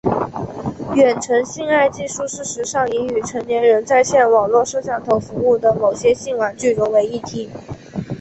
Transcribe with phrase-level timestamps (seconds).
[0.95, 7.47] 远程性爱技术事实上已与成人在线网络摄像头服务和某些性玩具融为一体。